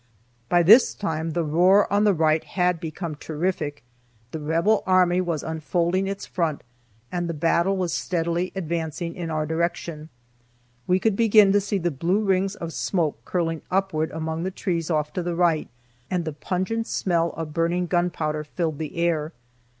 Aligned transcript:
By 0.49 0.63
this 0.63 0.95
time 0.95 1.33
the 1.33 1.43
roar 1.43 1.85
on 1.93 2.05
the 2.05 2.13
right 2.15 2.43
had 2.43 2.79
become 2.79 3.13
terrific. 3.13 3.83
The 4.31 4.39
Rebel 4.39 4.81
army 4.87 5.21
was 5.21 5.43
unfolding 5.43 6.07
its 6.07 6.25
front, 6.25 6.63
and 7.11 7.29
the 7.29 7.35
battle 7.35 7.77
was 7.77 7.93
steadily 7.93 8.51
advancing 8.55 9.13
in 9.15 9.29
our 9.29 9.45
direction. 9.45 10.09
We 10.87 10.97
could 10.99 11.15
begin 11.15 11.51
to 11.51 11.61
see 11.61 11.77
the 11.77 11.91
blue 11.91 12.23
rings 12.23 12.55
of 12.55 12.73
smoke 12.73 13.23
curling 13.25 13.61
upward 13.69 14.09
among 14.09 14.41
the 14.41 14.49
trees 14.49 14.89
off 14.89 15.13
to 15.13 15.21
the 15.21 15.35
right, 15.35 15.69
and 16.09 16.25
the 16.25 16.33
pungent 16.33 16.87
smell 16.87 17.29
of 17.37 17.53
burning 17.53 17.85
gun 17.85 18.09
powder 18.09 18.43
filled 18.43 18.79
the 18.79 18.97
air. 18.97 19.33